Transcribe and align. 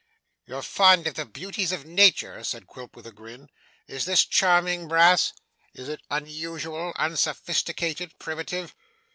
'You're 0.47 0.63
fond 0.63 1.05
of 1.05 1.13
the 1.13 1.25
beauties 1.27 1.71
of 1.71 1.85
nature,' 1.85 2.43
said 2.43 2.65
Quilp 2.65 2.95
with 2.95 3.05
a 3.05 3.11
grin. 3.11 3.49
'Is 3.87 4.05
this 4.05 4.25
charming, 4.25 4.87
Brass? 4.87 5.31
Is 5.75 5.87
it 5.89 6.01
unusual, 6.09 6.91
unsophisticated, 6.95 8.17
primitive? 8.17 8.73